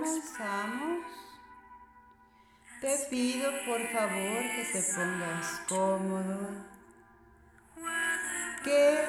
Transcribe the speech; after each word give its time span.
Comenzamos. 0.00 1.04
Te 2.80 2.96
pido 3.10 3.50
por 3.66 3.86
favor 3.88 4.42
que 4.56 4.70
te 4.72 4.82
pongas 4.94 5.60
cómodo, 5.68 6.48
que 8.64 9.04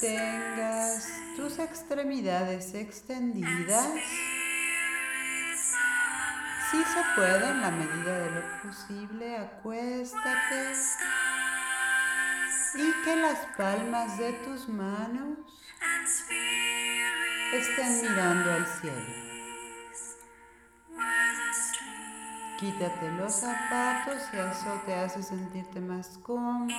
tengas 0.00 1.08
tus 1.36 1.60
extremidades 1.60 2.74
extendidas. 2.74 3.86
Si 6.72 6.82
se 6.82 7.02
puede, 7.14 7.48
en 7.48 7.60
la 7.60 7.70
medida 7.70 8.18
de 8.18 8.30
lo 8.32 8.62
posible, 8.62 9.36
acuéstate 9.36 10.72
y 12.74 13.04
que 13.04 13.16
las 13.16 13.38
palmas 13.56 14.18
de 14.18 14.32
tus 14.32 14.68
manos 14.68 15.38
estén 17.52 18.02
mirando 18.02 18.52
al 18.52 18.66
cielo. 18.66 19.25
Quítate 22.58 23.10
los 23.12 23.32
zapatos 23.34 24.22
y 24.32 24.36
eso 24.36 24.80
te 24.86 24.94
hace 24.94 25.22
sentirte 25.22 25.78
más 25.78 26.18
cómodo. 26.22 26.74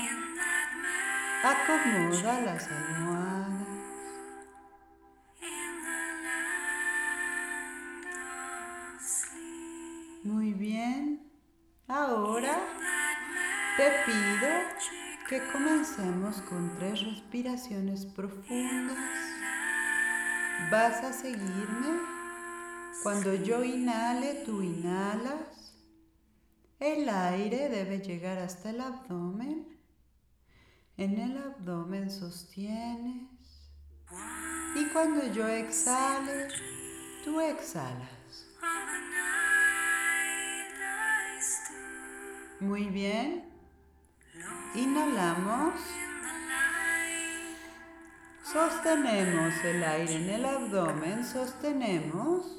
Acomoda 1.44 2.42
las 2.42 2.68
almohadas. 2.68 3.68
Muy 10.24 10.54
bien. 10.54 11.22
Ahora 11.88 12.58
te 13.78 13.92
pido 14.06 14.50
que 15.30 15.42
comencemos 15.52 16.42
con 16.42 16.76
tres 16.80 17.06
respiraciones 17.06 18.06
profundas. 18.08 18.98
Vas 20.72 21.04
a 21.04 21.14
seguirme. 21.14 22.02
Cuando 23.04 23.36
yo 23.36 23.64
inhale, 23.64 24.42
tú 24.44 24.64
inhalas. 24.64 25.67
El 26.80 27.10
aire 27.10 27.70
debe 27.70 28.00
llegar 28.00 28.38
hasta 28.38 28.70
el 28.70 28.82
abdomen. 28.82 29.80
En 30.96 31.20
el 31.20 31.38
abdomen 31.38 32.12
sostienes. 32.12 33.30
Y 34.76 34.86
cuando 34.94 35.26
yo 35.34 35.48
exhale, 35.48 36.50
tú 37.24 37.42
exhalas. 37.42 38.10
Muy 42.60 42.86
bien. 42.86 43.50
Inhalamos. 44.76 45.74
Sostenemos 48.44 49.54
el 49.64 49.84
aire 49.84 50.16
en 50.16 50.30
el 50.30 50.46
abdomen. 50.46 51.26
Sostenemos. 51.26 52.58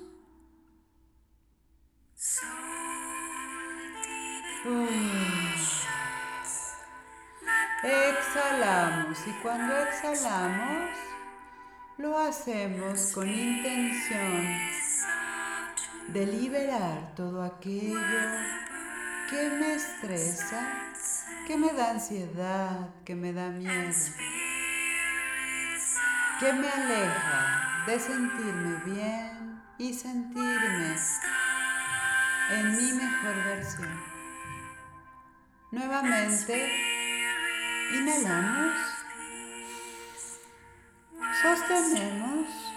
Exhalamos 7.82 9.18
y 9.26 9.30
cuando 9.42 9.76
exhalamos 9.78 10.90
lo 11.96 12.18
hacemos 12.18 13.12
con 13.12 13.28
intención 13.28 14.58
de 16.08 16.26
liberar 16.26 17.14
todo 17.14 17.42
aquello 17.42 17.98
que 19.30 19.48
me 19.50 19.74
estresa 19.74 20.88
que 21.48 21.56
me 21.56 21.72
da 21.72 21.92
ansiedad, 21.92 22.90
que 23.06 23.14
me 23.14 23.32
da 23.32 23.48
miedo, 23.48 23.94
que 26.38 26.52
me 26.52 26.68
aleja 26.68 27.84
de 27.86 27.98
sentirme 27.98 28.76
bien 28.84 29.62
y 29.78 29.94
sentirme 29.94 30.94
en 32.50 32.76
mi 32.76 32.92
mejor 32.92 33.34
versión. 33.44 34.17
Nuevamente, 35.70 36.72
inhalamos, 37.92 38.74
sostenemos 41.42 42.67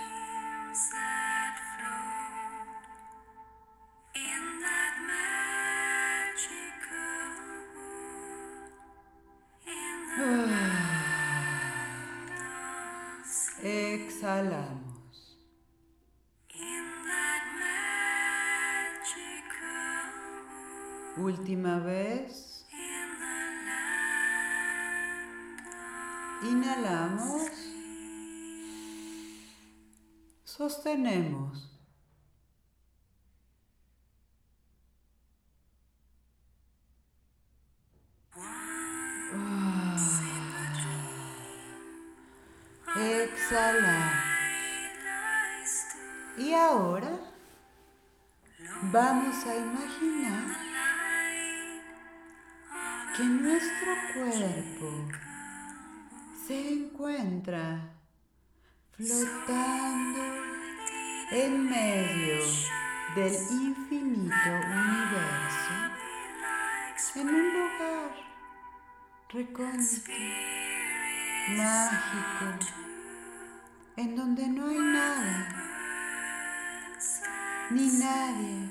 Y 46.38 46.54
ahora 46.54 47.20
vamos 48.84 49.46
a 49.46 49.56
imaginar 49.56 50.58
que 53.16 53.24
nuestro 53.24 53.96
cuerpo 54.14 55.08
se 56.48 56.74
encuentra 56.74 57.94
flotando 58.92 60.22
en 61.32 61.70
medio 61.70 62.44
del 63.16 63.34
infinito 63.34 64.50
universo 64.50 65.62
en 67.16 67.28
un 67.28 67.54
lugar 67.54 68.12
recóndito, 69.30 70.12
mágico, 71.58 72.74
en 73.98 74.16
donde 74.16 74.48
no 74.48 74.68
hay 74.68 74.78
nada, 74.78 75.71
ni 77.72 77.88
nadie. 77.98 78.70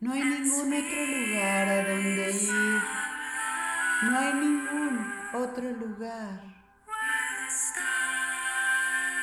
No 0.00 0.12
hay 0.12 0.22
ningún 0.22 0.72
otro 0.72 1.06
lugar 1.06 1.68
a 1.68 1.88
donde 1.88 2.30
ir. 2.30 2.82
No 4.02 4.18
hay 4.18 4.34
ningún 4.34 5.14
otro 5.34 5.70
lugar 5.72 6.50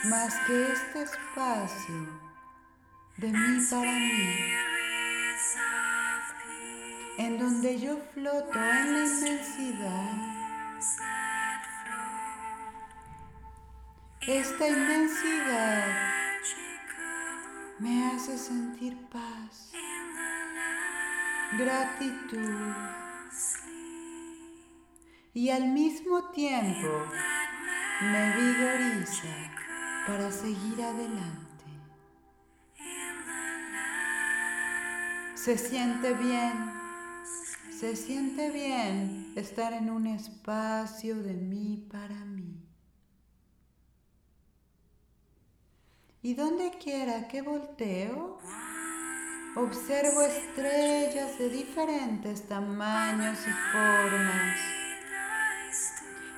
más 0.05 0.35
que 0.45 0.71
este 0.71 1.01
espacio 1.03 1.95
de 3.17 3.27
mí 3.27 3.65
para 3.69 3.91
mí, 3.91 4.53
en 7.17 7.39
donde 7.39 7.79
yo 7.79 7.97
floto 8.13 8.59
en 8.59 8.93
la 8.93 9.05
inmensidad 9.05 10.37
Esta 14.21 14.67
inmensidad 14.67 16.16
me 17.79 18.07
hace 18.07 18.37
sentir 18.37 18.97
paz, 19.07 19.71
gratitud 21.57 22.73
y 25.33 25.49
al 25.51 25.67
mismo 25.67 26.31
tiempo 26.31 27.05
me 28.01 28.35
vigoriza 28.35 29.27
para 30.07 30.31
seguir 30.31 30.81
adelante. 30.81 31.65
Se 35.35 35.57
siente 35.57 36.13
bien, 36.13 36.71
se 37.71 37.95
siente 37.95 38.49
bien 38.49 39.33
estar 39.35 39.73
en 39.73 39.91
un 39.91 40.07
espacio 40.07 41.15
de 41.21 41.33
mí 41.33 41.87
para 41.91 42.25
mí. 42.25 42.66
Y 46.21 46.33
donde 46.33 46.71
quiera 46.71 47.27
que 47.27 47.41
volteo, 47.41 48.39
observo 49.55 50.21
estrellas 50.21 51.37
de 51.37 51.49
diferentes 51.49 52.47
tamaños 52.47 53.37
y 53.39 53.51
formas. 53.71 54.59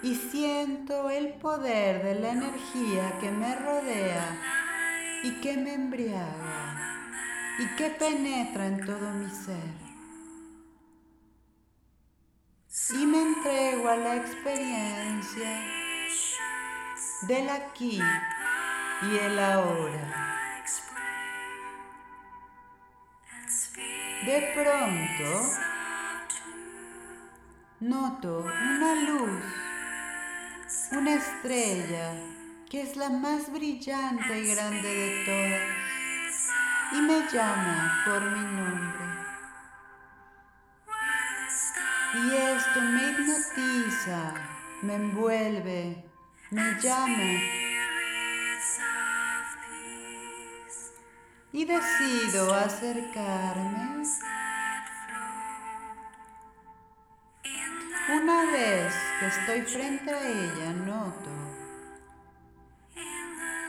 Y 0.02 0.16
siento 0.16 1.10
el 1.10 1.34
poder 1.34 2.04
de 2.04 2.16
la 2.16 2.32
energía 2.32 3.18
que 3.20 3.32
me 3.32 3.56
rodea 3.56 4.38
y 5.24 5.32
que 5.42 5.58
me 5.58 5.74
embriaga 5.74 6.90
y 7.60 7.68
que 7.76 7.90
penetra 7.90 8.68
en 8.68 8.86
todo 8.86 9.12
mi 9.14 9.30
ser. 9.30 9.90
Y 12.92 13.06
me 13.06 13.22
entrego 13.22 13.90
a 13.90 13.98
la 13.98 14.16
experiencia 14.16 15.62
del 17.28 17.50
aquí 17.50 18.00
y 19.02 19.18
el 19.18 19.40
ahora. 19.40 20.30
De 24.26 24.54
pronto, 24.54 25.50
noto 27.80 28.40
una 28.40 28.96
luz, 28.96 29.44
una 30.92 31.16
estrella 31.16 32.14
que 32.70 32.82
es 32.82 32.98
la 32.98 33.10
más 33.10 33.52
brillante 33.52 34.40
y 34.40 34.54
grande 34.54 34.88
de 34.88 35.26
todas 35.26 35.90
y 36.92 37.02
me 37.02 37.22
llama 37.32 38.04
por 38.06 38.22
mi 38.22 38.40
nombre. 38.40 39.00
Y 42.16 42.36
esto 42.36 42.82
me 42.82 43.12
hipnotiza, 43.12 44.34
me 44.82 44.96
envuelve, 44.96 46.06
me 46.52 46.82
llama. 46.82 47.69
Y 51.52 51.66
decido 51.66 52.54
acercarme. 52.54 54.04
Una 58.22 58.46
vez 58.52 58.94
que 59.20 59.28
estoy 59.28 59.62
frente 59.62 60.12
a 60.12 60.28
ella, 60.28 60.74
noto 60.74 61.40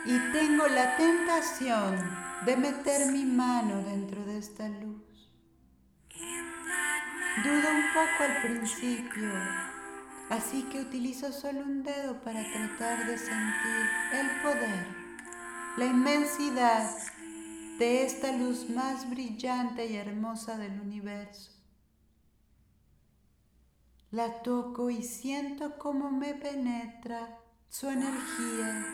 y 0.04 0.18
tengo 0.32 0.66
la 0.66 0.96
tentación 0.96 1.96
de 2.44 2.56
meter 2.56 3.12
mi 3.12 3.24
mano 3.24 3.82
dentro 3.82 4.24
de 4.24 4.38
esta 4.38 4.68
luz. 4.68 5.28
Dudo 7.44 7.70
un 7.70 7.84
poco 7.94 8.24
al 8.24 8.42
principio, 8.42 9.30
así 10.30 10.62
que 10.64 10.80
utilizo 10.80 11.32
solo 11.32 11.60
un 11.60 11.82
dedo 11.82 12.20
para 12.22 12.42
tratar 12.42 13.06
de 13.06 13.18
sentir 13.18 13.90
el 14.12 14.42
poder, 14.42 14.86
la 15.76 15.84
inmensidad 15.84 16.90
de 17.80 18.04
esta 18.04 18.30
luz 18.30 18.68
más 18.68 19.08
brillante 19.08 19.86
y 19.86 19.96
hermosa 19.96 20.58
del 20.58 20.78
universo. 20.80 21.50
La 24.10 24.42
toco 24.42 24.90
y 24.90 25.02
siento 25.02 25.78
cómo 25.78 26.10
me 26.10 26.34
penetra 26.34 27.38
su 27.70 27.88
energía 27.88 28.84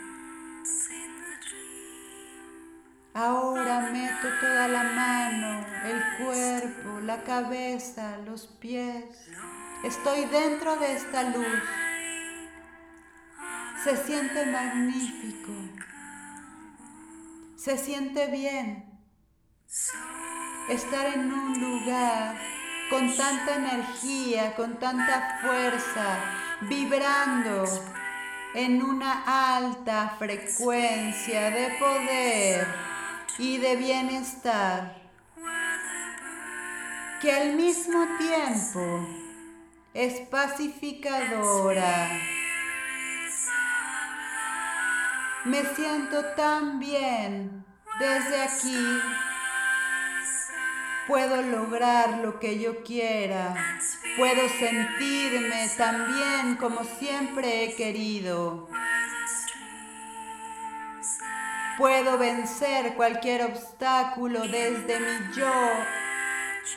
Ahora 3.13 3.89
meto 3.91 4.27
toda 4.39 4.67
la 4.67 4.83
mano, 4.83 5.65
el 5.83 6.23
cuerpo, 6.23 6.99
la 7.01 7.23
cabeza, 7.23 8.19
los 8.19 8.45
pies. 8.45 9.03
Estoy 9.83 10.25
dentro 10.25 10.77
de 10.77 10.93
esta 10.93 11.23
luz. 11.23 11.63
Se 13.83 13.97
siente 13.97 14.45
magnífico. 14.45 15.51
Se 17.67 17.77
siente 17.77 18.27
bien 18.27 18.85
estar 20.69 21.13
en 21.13 21.33
un 21.33 21.59
lugar 21.59 22.37
con 22.89 23.13
tanta 23.17 23.57
energía, 23.57 24.55
con 24.55 24.79
tanta 24.79 25.39
fuerza, 25.41 26.17
vibrando 26.61 27.65
en 28.53 28.81
una 28.81 29.57
alta 29.57 30.15
frecuencia 30.17 31.51
de 31.51 31.75
poder 31.77 32.67
y 33.37 33.57
de 33.57 33.75
bienestar, 33.75 35.01
que 37.21 37.33
al 37.33 37.57
mismo 37.57 38.05
tiempo 38.17 39.05
es 39.93 40.21
pacificadora. 40.29 42.36
Me 45.47 45.63
siento 45.63 46.25
tan 46.35 46.77
bien 46.77 47.65
desde 47.99 48.41
aquí. 48.41 48.99
Puedo 51.07 51.41
lograr 51.41 52.17
lo 52.17 52.37
que 52.37 52.59
yo 52.59 52.83
quiera. 52.83 53.55
Puedo 54.17 54.49
sentirme 54.49 55.69
tan 55.77 56.13
bien 56.13 56.55
como 56.57 56.83
siempre 56.83 57.63
he 57.63 57.75
querido. 57.77 58.67
Puedo 61.77 62.17
vencer 62.17 62.95
cualquier 62.95 63.43
obstáculo 63.43 64.41
desde 64.41 64.99
mi 64.99 65.33
yo 65.33 65.53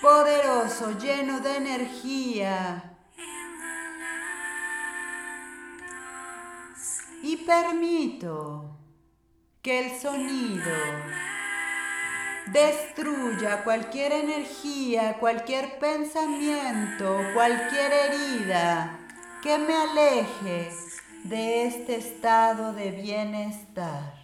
poderoso, 0.01 0.97
lleno 0.97 1.41
de 1.41 1.57
energía. 1.57 3.00
Y 7.23 7.37
permito 7.39 8.77
que 9.63 9.87
el 9.87 10.01
sonido 10.01 10.73
destruya 12.47 13.63
cualquier 13.63 14.13
energía, 14.13 15.19
cualquier 15.19 15.79
pensamiento, 15.79 17.21
cualquier 17.35 17.93
herida 17.93 18.99
que 19.43 19.59
me 19.59 19.75
aleje 19.75 20.71
de 21.25 21.67
este 21.67 21.97
estado 21.97 22.73
de 22.73 22.91
bienestar. 22.91 24.20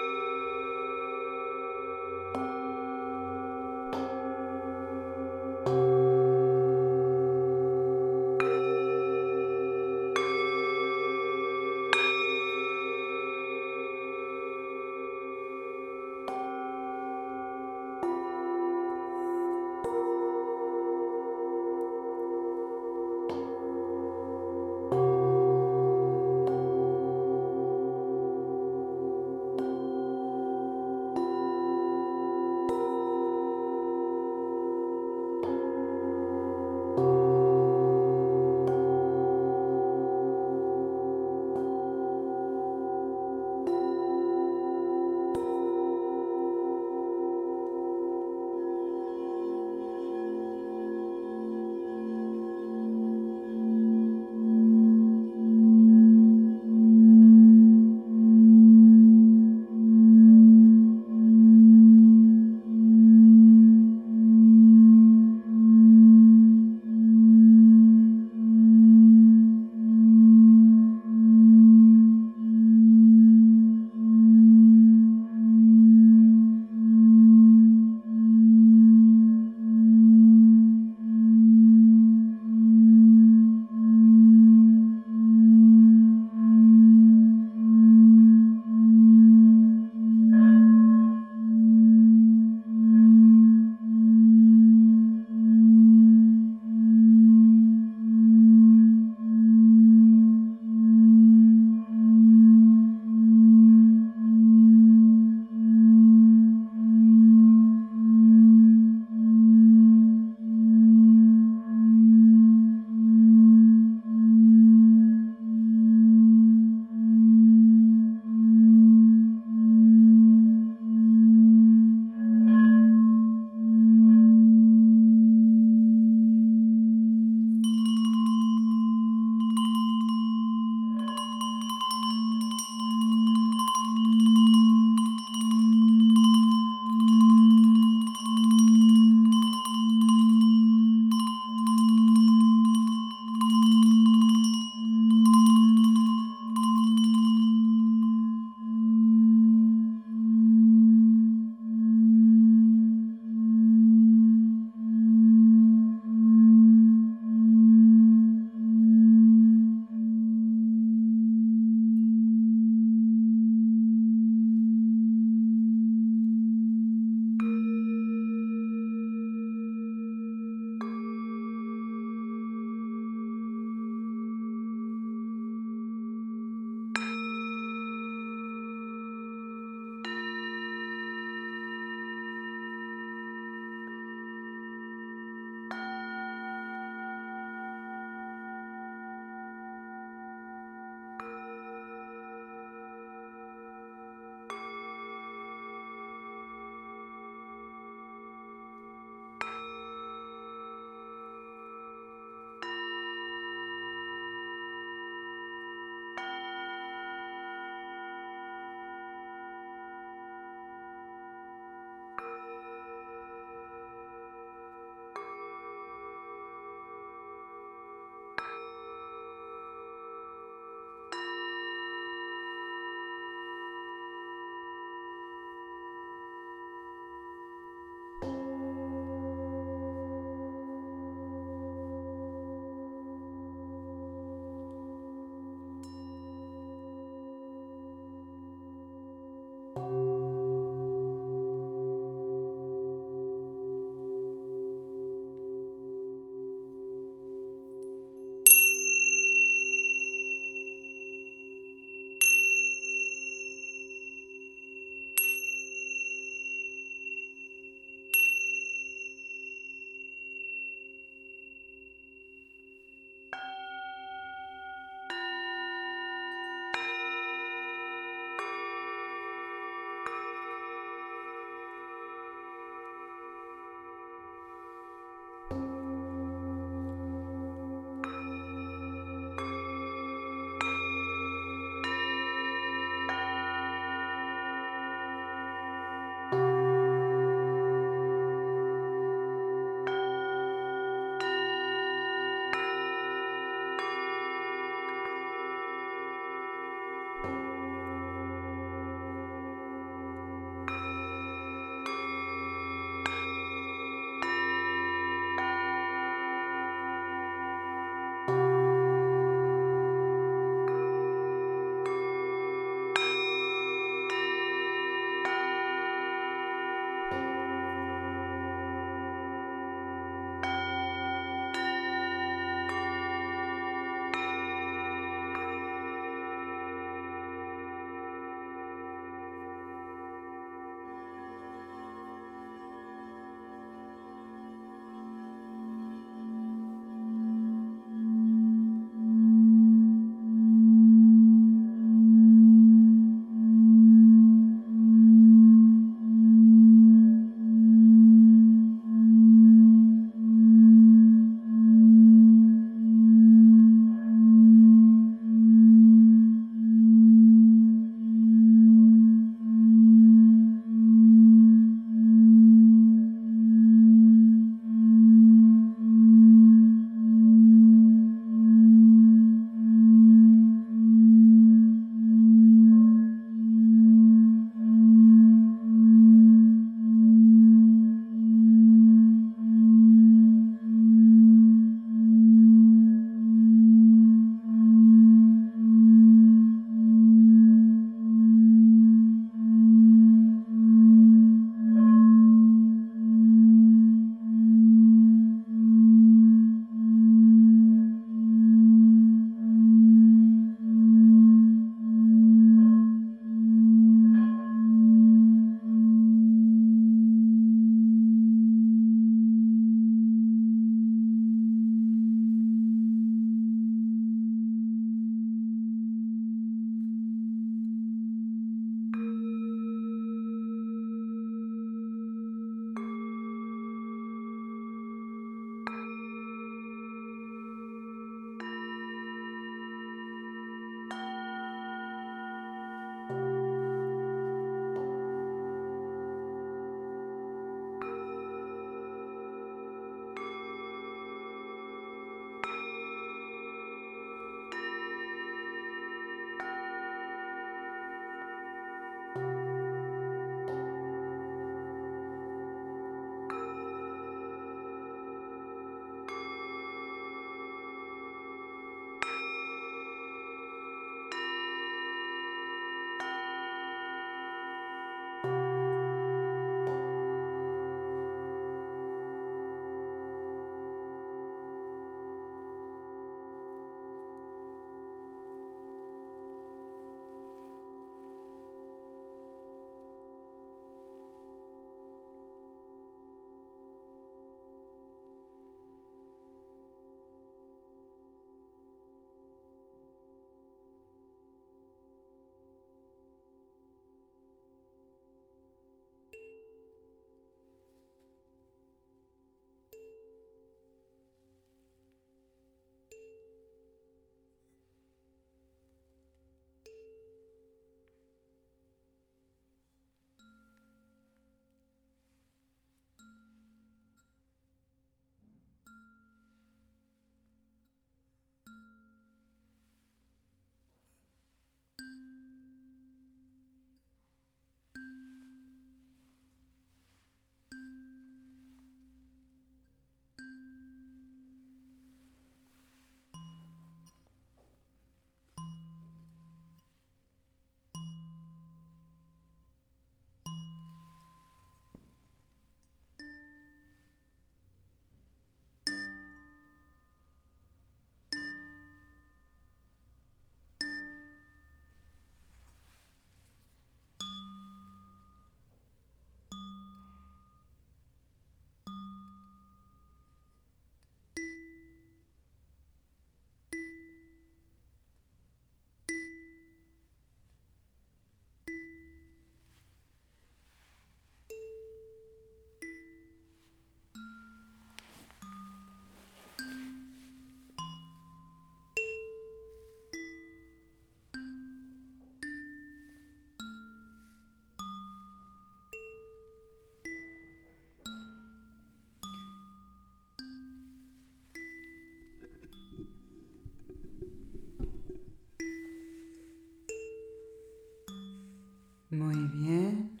Muy 598.98 599.28
bien. 599.28 600.00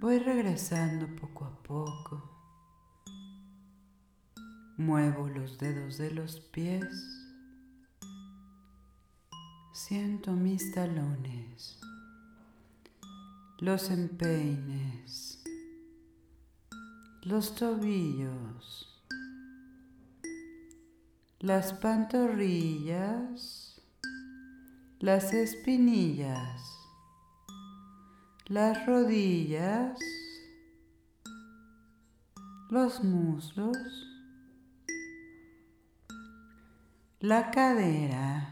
Voy 0.00 0.18
regresando 0.18 1.06
poco 1.14 1.44
a 1.44 1.62
poco. 1.62 2.20
Muevo 4.76 5.28
los 5.28 5.56
dedos 5.58 5.98
de 5.98 6.10
los 6.10 6.40
pies. 6.40 6.84
Siento 9.72 10.32
mis 10.32 10.72
talones, 10.72 11.78
los 13.60 13.88
empeines, 13.90 15.44
los 17.22 17.54
tobillos, 17.54 19.00
las 21.38 21.72
pantorrillas, 21.72 23.80
las 24.98 25.32
espinillas, 25.32 26.79
las 28.50 28.84
rodillas, 28.84 29.96
los 32.68 33.04
muslos, 33.04 33.78
la 37.20 37.52
cadera. 37.52 38.50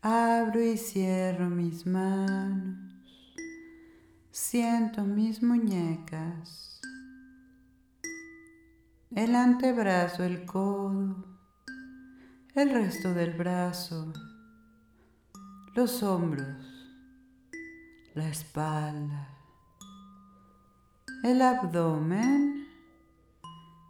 Abro 0.00 0.62
y 0.62 0.76
cierro 0.76 1.50
mis 1.50 1.84
manos. 1.86 3.34
Siento 4.30 5.02
mis 5.02 5.42
muñecas. 5.42 6.80
El 9.10 9.34
antebrazo, 9.34 10.22
el 10.22 10.46
codo. 10.46 11.16
El 12.54 12.70
resto 12.70 13.12
del 13.12 13.32
brazo. 13.32 14.12
Los 15.74 16.04
hombros. 16.04 16.65
La 18.16 18.28
espalda. 18.28 19.28
El 21.22 21.40
abdomen. 21.40 22.66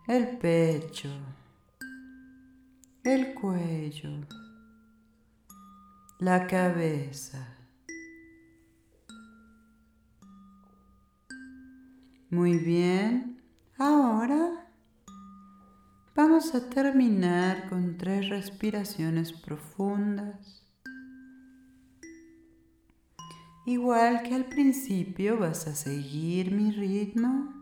El 0.07 0.37
pecho. 0.37 1.09
El 3.03 3.33
cuello 3.33 4.11
la 6.19 6.47
cabeza. 6.47 7.47
Muy 12.31 12.59
bien, 12.59 13.43
ahora 13.79 14.67
vamos 16.15 16.55
a 16.55 16.69
terminar 16.71 17.69
con 17.69 17.97
tres 17.99 18.29
respiraciones 18.31 19.33
profundas. 19.33 20.66
Igual 23.67 24.23
que 24.23 24.33
al 24.33 24.45
principio 24.45 25.41
vas 25.41 25.67
a 25.67 25.75
seguir 25.75 26.53
mi 26.53 26.71
ritmo. 26.71 27.53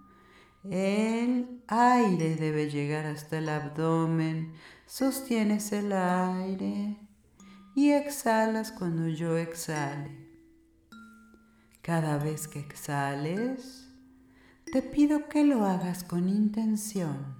El 0.62 1.62
aire 1.66 2.36
debe 2.36 2.68
llegar 2.68 3.06
hasta 3.06 3.38
el 3.38 3.48
abdomen. 3.48 4.52
Sostienes 4.84 5.72
el 5.72 5.94
aire 5.94 6.98
y 7.74 7.92
exhalas 7.92 8.70
cuando 8.70 9.08
yo 9.08 9.38
exhale. 9.38 10.28
Cada 11.80 12.18
vez 12.18 12.48
que 12.48 12.60
exhales, 12.60 13.88
te 14.70 14.82
pido 14.82 15.30
que 15.30 15.42
lo 15.42 15.64
hagas 15.64 16.04
con 16.04 16.28
intención 16.28 17.34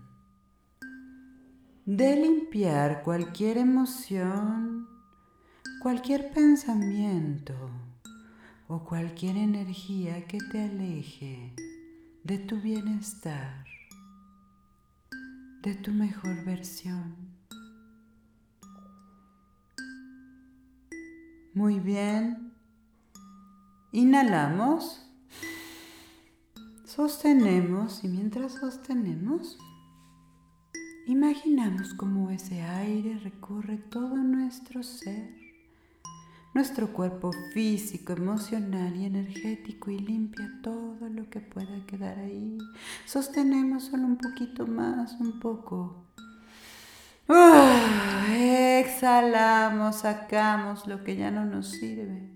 de 1.85 2.17
limpiar 2.17 3.03
cualquier 3.03 3.59
emoción, 3.59 4.89
cualquier 5.83 6.33
pensamiento 6.33 7.84
o 8.69 8.85
cualquier 8.85 9.37
energía 9.37 10.27
que 10.27 10.39
te 10.39 10.65
aleje 10.65 11.55
de 12.23 12.39
tu 12.39 12.61
bienestar, 12.61 13.65
de 15.63 15.75
tu 15.75 15.93
mejor 15.93 16.45
versión. 16.45 17.17
Muy 21.55 21.79
bien. 21.79 22.53
Inhalamos. 23.93 25.01
Sostenemos 26.85 28.03
y 28.03 28.09
mientras 28.09 28.55
sostenemos, 28.55 29.59
imaginamos 31.07 31.95
cómo 31.95 32.31
ese 32.31 32.63
aire 32.63 33.19
recorre 33.19 33.79
todo 33.79 34.17
nuestro 34.17 34.83
ser, 34.83 35.44
nuestro 36.55 36.93
cuerpo 36.93 37.33
físico, 37.53 38.13
emocional 38.13 38.95
y 38.97 39.07
energético 39.07 39.91
y 39.91 39.99
limpia 39.99 40.49
todo 40.63 41.09
lo 41.09 41.29
que 41.29 41.41
pueda 41.41 41.85
quedar 41.87 42.19
ahí. 42.19 42.57
Sostenemos 43.05 43.85
solo 43.87 44.05
un 44.05 44.17
poquito 44.17 44.67
más, 44.67 45.15
un 45.21 45.41
poco. 45.41 46.07
Ah, 47.29 48.27
exhalamos, 48.81 49.97
sacamos 49.97 50.87
lo 50.87 51.03
que 51.03 51.17
ya 51.17 51.31
no 51.31 51.45
nos 51.45 51.71
sirve. 51.71 52.31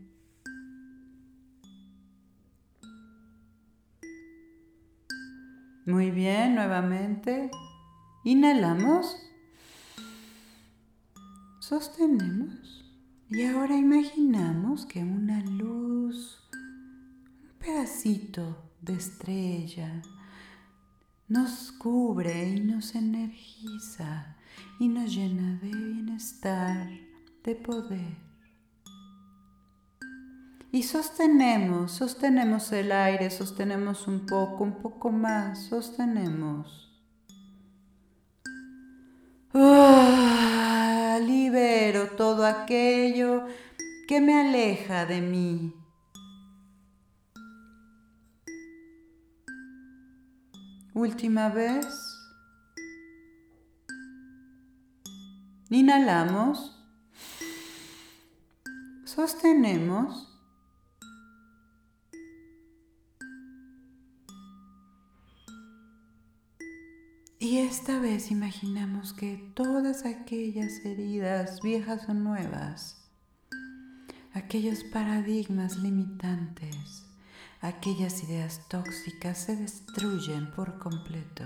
Muy 5.87 6.11
bien, 6.11 6.57
nuevamente. 6.57 7.51
Inhalamos. 8.25 9.17
Sostenemos. 11.61 12.78
Y 13.31 13.45
ahora 13.45 13.77
imaginamos 13.77 14.87
que 14.87 15.01
una 15.01 15.45
luz, 15.45 16.41
un 16.55 17.59
pedacito 17.59 18.57
de 18.81 18.95
estrella, 18.95 20.01
nos 21.29 21.73
cubre 21.73 22.55
y 22.55 22.61
nos 22.61 22.95
energiza 22.95 24.35
y 24.81 24.89
nos 24.89 25.15
llena 25.15 25.59
de 25.61 25.69
bienestar, 25.69 26.89
de 27.45 27.55
poder. 27.55 28.17
Y 30.73 30.85
sostenemos, 30.85 31.93
sostenemos 31.93 32.73
el 32.73 32.93
aire, 32.93 33.31
sostenemos 33.31 34.09
un 34.09 34.25
poco, 34.25 34.65
un 34.65 34.81
poco 34.81 35.11
más, 35.11 35.65
sostenemos. 35.65 36.99
Ah, 39.53 40.28
libero 41.19 42.09
todo 42.17 42.45
aquello 42.45 43.47
que 44.07 44.21
me 44.21 44.41
aleja 44.41 45.07
de 45.07 45.21
mí. 45.21 45.75
Última 50.95 51.49
vez. 51.49 51.87
Inhalamos. 55.71 56.75
Sostenemos. 59.05 60.28
Y 67.41 67.59
esta 67.59 68.01
vez 68.01 68.33
imaginamos 68.33 69.13
que 69.13 69.37
todas 69.55 70.05
aquellas 70.05 70.85
heridas 70.85 71.61
viejas 71.61 72.09
o 72.09 72.15
nuevas, 72.15 73.09
aquellos 74.35 74.83
paradigmas 74.83 75.77
limitantes, 75.77 77.07
aquellas 77.61 78.25
ideas 78.25 78.63
tóxicas 78.69 79.39
se 79.39 79.55
destruyen 79.55 80.51
por 80.51 80.81
completo 80.81 81.45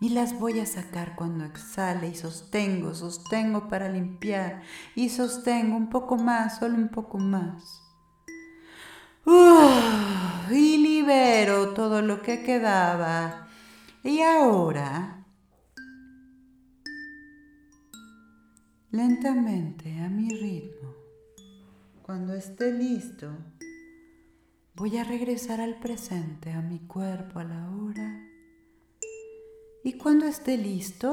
y 0.00 0.10
las 0.10 0.38
voy 0.38 0.60
a 0.60 0.66
sacar 0.66 1.16
cuando 1.16 1.46
exhale 1.46 2.08
y 2.08 2.14
sostengo, 2.14 2.94
sostengo 2.94 3.70
para 3.70 3.88
limpiar 3.88 4.60
y 4.94 5.08
sostengo 5.08 5.78
un 5.78 5.88
poco 5.88 6.18
más, 6.18 6.58
solo 6.58 6.76
un 6.76 6.90
poco 6.90 7.16
más. 7.16 7.82
y 10.50 10.76
libero 10.76 11.72
todo 11.72 12.02
lo 12.02 12.20
que 12.20 12.42
quedaba. 12.42 13.47
Y 14.08 14.22
ahora, 14.22 15.26
lentamente, 18.90 20.00
a 20.00 20.08
mi 20.08 20.30
ritmo, 20.30 20.94
cuando 22.00 22.32
esté 22.32 22.72
listo, 22.72 23.30
voy 24.74 24.96
a 24.96 25.04
regresar 25.04 25.60
al 25.60 25.78
presente, 25.78 26.52
a 26.52 26.62
mi 26.62 26.78
cuerpo, 26.86 27.40
a 27.40 27.44
la 27.44 27.70
hora 27.70 28.18
y 29.84 29.92
cuando 29.98 30.24
esté 30.24 30.56
listo, 30.56 31.12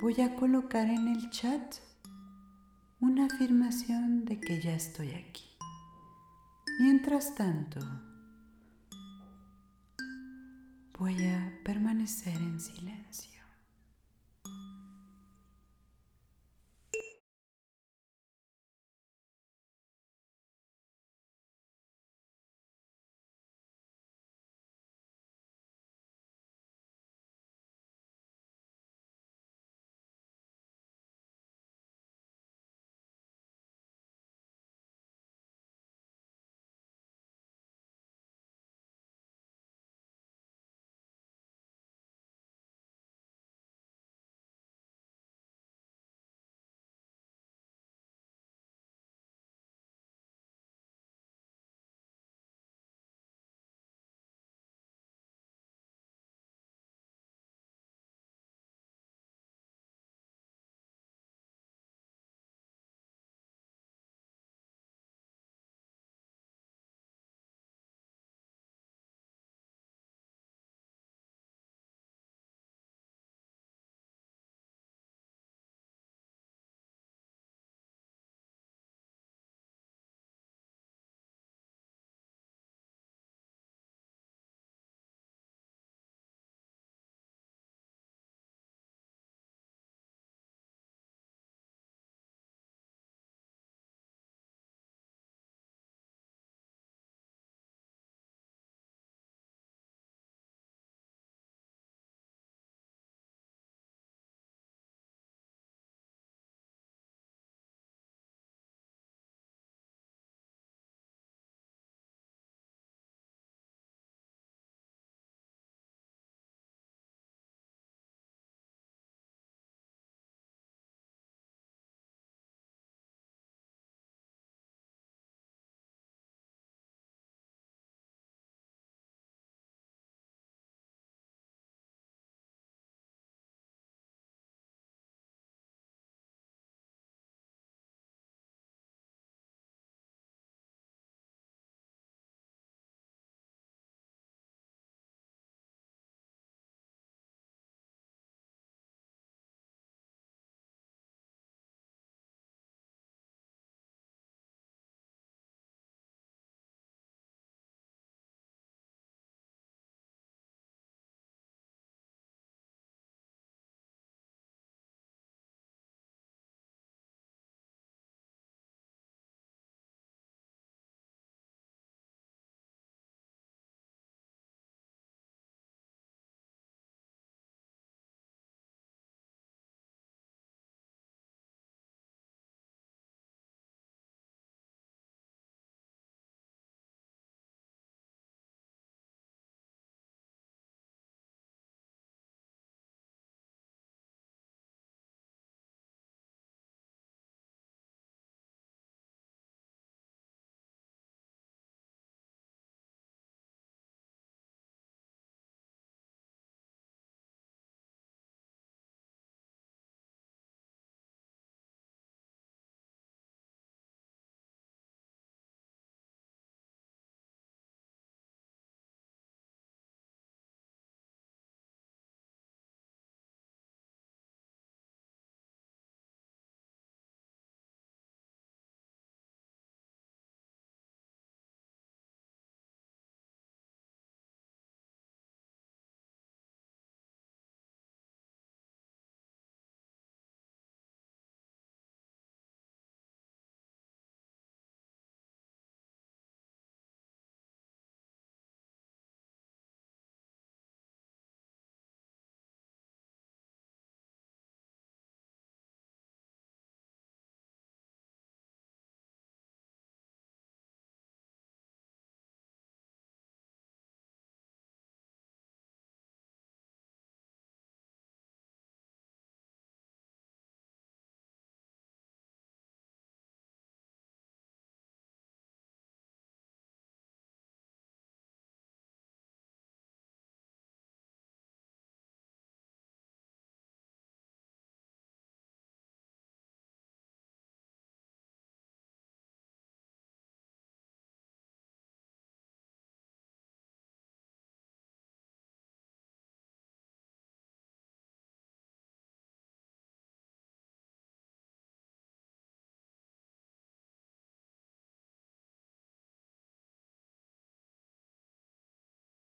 voy 0.00 0.20
a 0.20 0.36
colocar 0.36 0.88
en 0.88 1.08
el 1.08 1.30
chat 1.30 1.74
una 3.00 3.26
afirmación 3.26 4.24
de 4.24 4.38
que 4.38 4.60
ya 4.60 4.76
estoy 4.76 5.10
aquí. 5.14 5.50
Mientras 6.78 7.34
tanto, 7.34 7.80
voy 10.98 11.26
a 11.26 11.52
permanecer 11.62 12.36
en 12.36 12.58
silencio. 12.60 13.35